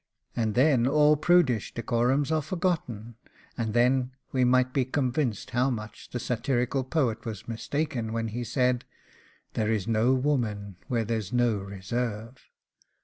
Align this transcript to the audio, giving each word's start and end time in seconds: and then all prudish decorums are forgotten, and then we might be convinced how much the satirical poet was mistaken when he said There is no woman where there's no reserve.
and 0.35 0.55
then 0.55 0.87
all 0.87 1.15
prudish 1.15 1.75
decorums 1.75 2.31
are 2.31 2.41
forgotten, 2.41 3.13
and 3.55 3.75
then 3.75 4.09
we 4.31 4.43
might 4.43 4.73
be 4.73 4.83
convinced 4.83 5.51
how 5.51 5.69
much 5.69 6.09
the 6.09 6.19
satirical 6.19 6.83
poet 6.83 7.23
was 7.23 7.47
mistaken 7.47 8.11
when 8.11 8.29
he 8.29 8.43
said 8.43 8.83
There 9.53 9.71
is 9.71 9.87
no 9.87 10.15
woman 10.15 10.77
where 10.87 11.05
there's 11.05 11.31
no 11.31 11.57
reserve. 11.59 12.49